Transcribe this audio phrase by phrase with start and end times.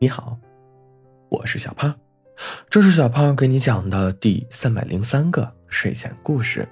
[0.00, 0.38] 你好，
[1.28, 1.92] 我是小胖，
[2.70, 6.68] 这是小胖给你讲的第三百零三个睡前故事。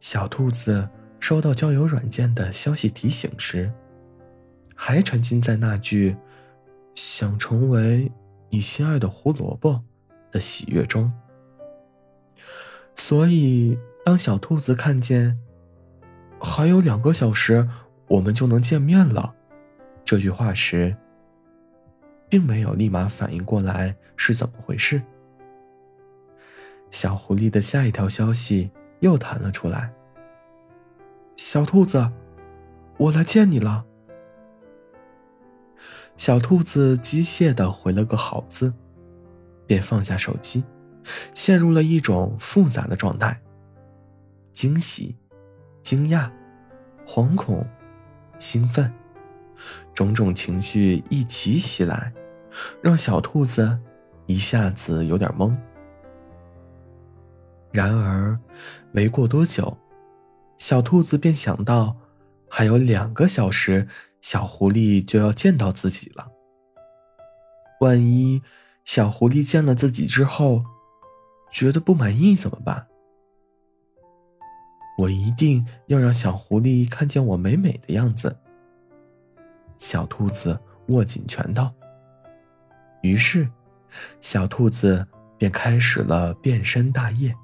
[0.00, 0.88] 小兔子
[1.20, 3.72] 收到交友软件的消息提醒时，
[4.74, 6.16] 还沉浸在那句
[6.96, 8.10] “想成为
[8.50, 9.80] 你心爱的胡萝卜”
[10.32, 11.12] 的喜悦中，
[12.96, 15.38] 所以当小兔子看见
[16.40, 17.68] 还有两个小时
[18.08, 19.35] 我们就能见面了。
[20.06, 20.96] 这句话时，
[22.28, 25.02] 并没有立马反应过来是怎么回事。
[26.92, 28.70] 小狐狸的下一条消息
[29.00, 29.92] 又弹了出来
[31.34, 32.08] ：“小兔子，
[32.98, 33.84] 我来见你了。”
[36.16, 38.72] 小兔子机械的回了个好字，
[39.66, 40.62] 便放下手机，
[41.34, 43.42] 陷入了一种复杂的状态：
[44.52, 45.16] 惊喜、
[45.82, 46.30] 惊讶、
[47.04, 47.66] 惶恐、
[48.38, 48.90] 兴奋。
[49.94, 52.12] 种种情绪一起袭来，
[52.82, 53.78] 让小兔子
[54.26, 55.56] 一下子有点懵。
[57.72, 58.38] 然而，
[58.92, 59.76] 没过多久，
[60.58, 61.96] 小兔子便想到，
[62.48, 63.86] 还有两个小时，
[64.20, 66.26] 小狐狸就要见到自己了。
[67.80, 68.40] 万一
[68.84, 70.64] 小狐狸见了自己之后，
[71.52, 72.86] 觉得不满意怎么办？
[74.98, 78.34] 我一定要让小狐狸看见我美美的样子。
[79.78, 81.70] 小兔子握紧拳头。
[83.02, 83.48] 于是，
[84.20, 85.06] 小兔子
[85.38, 87.34] 便开始了变身大业。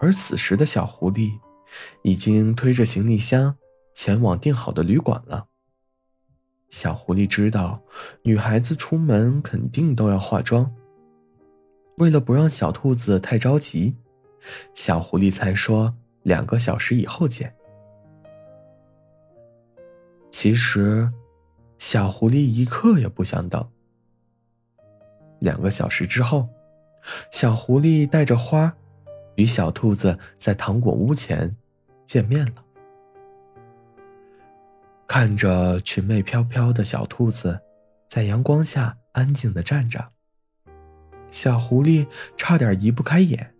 [0.00, 1.38] 而此时的小狐狸，
[2.02, 3.56] 已经推着行李箱
[3.92, 5.46] 前往订好的旅馆了。
[6.70, 7.82] 小狐狸知道，
[8.22, 10.74] 女孩子出门肯定都要化妆。
[11.98, 13.96] 为了不让小兔子太着急，
[14.74, 17.54] 小狐狸才说两个小时以后见。
[20.30, 21.12] 其实，
[21.78, 23.68] 小狐狸一刻也不想等。
[25.40, 26.48] 两个小时之后，
[27.30, 28.74] 小狐狸带着花，
[29.36, 31.56] 与小兔子在糖果屋前
[32.06, 32.64] 见面了。
[35.06, 37.60] 看着裙袂飘飘的小兔子，
[38.08, 40.12] 在阳光下安静的站着，
[41.30, 42.06] 小狐狸
[42.36, 43.54] 差点移不开眼。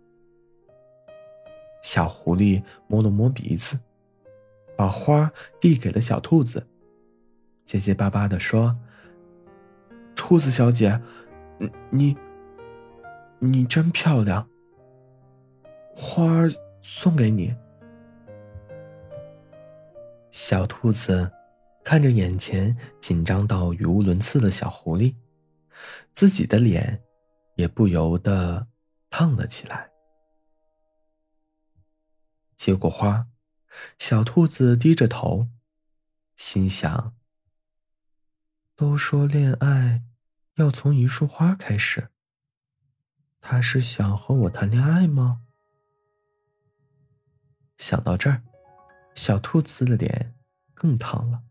[1.83, 3.77] 小狐狸摸了摸鼻子，
[4.81, 6.67] 把花递给了小兔子。
[7.65, 8.75] 结结巴巴的说
[10.17, 10.99] ：“兔子小姐，
[11.91, 12.17] 你，
[13.37, 14.49] 你真漂亮。
[15.95, 16.47] 花
[16.81, 17.55] 送给你。”
[20.31, 21.31] 小兔子
[21.83, 25.13] 看着眼前紧张到语无伦次的小狐狸，
[26.11, 26.99] 自己的脸
[27.53, 28.65] 也不由得
[29.11, 29.91] 烫了起来。
[32.57, 33.27] 接过花，
[33.97, 35.47] 小兔子低着头，
[36.35, 37.15] 心想。
[38.75, 40.03] 都说恋爱
[40.55, 42.09] 要从一束花开始。
[43.39, 45.41] 他是想和我谈恋爱吗？
[47.77, 48.43] 想到这儿，
[49.15, 50.35] 小兔子的脸
[50.73, 51.43] 更烫了。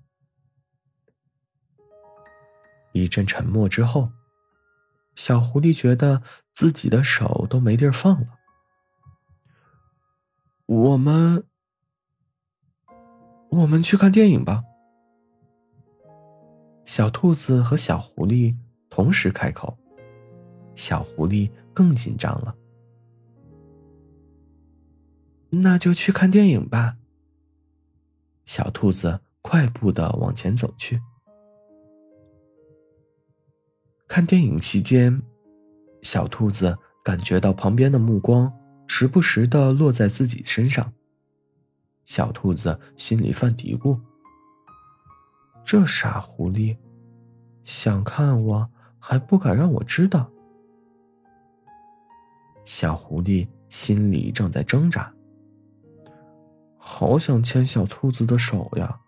[2.93, 4.13] 一阵沉默之后，
[5.15, 8.39] 小狐狸觉得自己的手都没地儿放了。
[10.67, 11.45] 我们，
[13.51, 14.63] 我们去看电影吧。
[16.85, 18.57] 小兔子和小狐狸
[18.89, 19.77] 同时开口，
[20.75, 22.57] 小狐狸更紧张了。
[25.51, 26.97] 那就去看电影吧。
[28.47, 31.01] 小兔子快步的往前走去。
[34.07, 35.23] 看电影期间，
[36.03, 38.53] 小兔子感觉到旁边的目光
[38.87, 40.93] 时不时的落在自己身上。
[42.11, 43.97] 小兔子心里犯嘀咕。
[45.65, 46.77] 这傻狐狸，
[47.63, 50.29] 想看我还不敢让我知道。
[52.65, 55.15] 小狐狸心里正在挣扎，
[56.77, 59.03] 好想牵小兔子的手呀。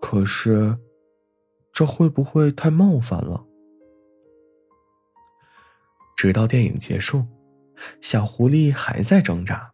[0.00, 0.76] 可是，
[1.72, 3.46] 这会不会太冒犯了？
[6.16, 7.24] 直到电影结束，
[8.00, 9.72] 小狐狸还在挣扎，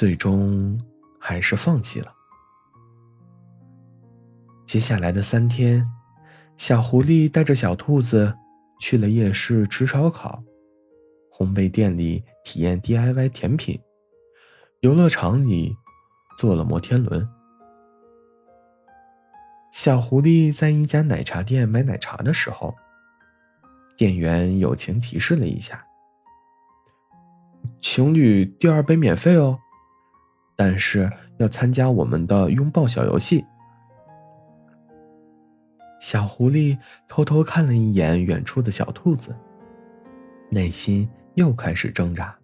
[0.00, 0.80] 最终
[1.18, 2.10] 还是放弃了。
[4.64, 5.86] 接下来的三天，
[6.56, 8.34] 小狐狸带着小兔子
[8.80, 10.42] 去了夜市吃烧烤，
[11.30, 13.78] 烘焙店里体验 DIY 甜品，
[14.80, 15.76] 游乐场里
[16.38, 17.28] 坐了摩天轮。
[19.70, 22.74] 小狐狸在一家奶茶店买奶茶的时候，
[23.98, 25.84] 店员友情提示了一下
[27.82, 29.58] ：“情侣第二杯免费哦，
[30.60, 33.42] 但是要参加我们的拥抱小游戏。”
[35.98, 36.78] 小狐狸
[37.08, 39.34] 偷偷看了一眼远处的小兔子，
[40.50, 42.36] 内心又开始挣扎。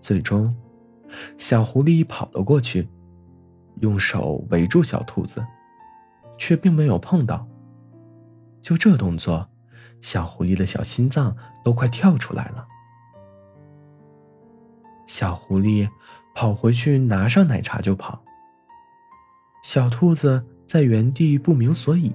[0.00, 0.52] 最终，
[1.38, 2.88] 小狐狸跑了过去，
[3.80, 5.46] 用手围住小兔子，
[6.36, 7.46] 却并没有碰到。
[8.60, 9.48] 就这动作，
[10.00, 12.66] 小狐狸的小心脏都快跳出来了。
[15.08, 15.88] 小狐狸
[16.34, 18.22] 跑回去拿上奶茶就跑。
[19.64, 22.14] 小兔子在原地不明所以。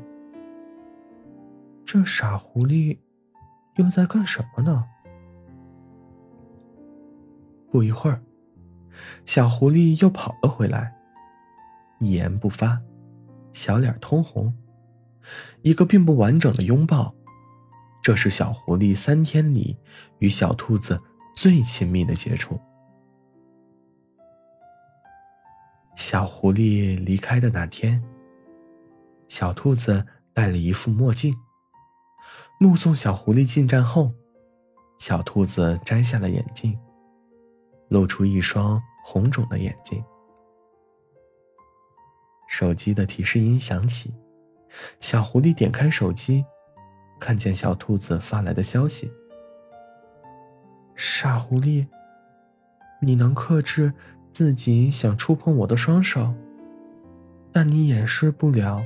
[1.86, 2.98] 这傻狐狸
[3.75, 4.86] 又在干什么呢？
[7.69, 8.22] 不一会儿，
[9.25, 10.95] 小狐狸又跑了回来，
[12.00, 12.80] 一言不发，
[13.54, 14.56] 小脸通红，
[15.63, 17.13] 一个并不完整的拥抱。
[18.04, 19.75] 这是小狐狸三天里
[20.19, 21.01] 与小兔子
[21.36, 22.60] 最亲密的接触。
[25.95, 28.04] 小狐狸离开的那天，
[29.28, 31.36] 小兔子戴了一副墨镜。
[32.60, 34.12] 目送小狐狸进站后，
[35.00, 36.78] 小兔子摘下了眼镜。
[37.90, 40.04] 露出一双红肿的眼睛。
[42.48, 44.12] 手机的提示音响起，
[45.00, 46.44] 小狐狸点开手机，
[47.19, 49.12] 看见小兔子发来的消息
[50.95, 51.86] ：“傻狐狸，
[53.00, 53.94] 你能克制
[54.33, 56.33] 自己想触碰我的双手，
[57.51, 58.83] 但你掩饰不了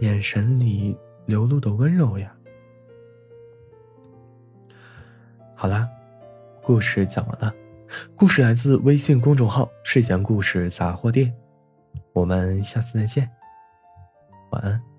[0.00, 0.96] 眼神里
[1.26, 2.32] 流露的温柔呀。”
[5.56, 5.88] 好啦，
[6.62, 7.52] 故事讲完了。
[8.14, 11.34] 故事来自微信公众号“睡前故事杂货店”，
[12.12, 13.28] 我们下次再见，
[14.50, 14.89] 晚安。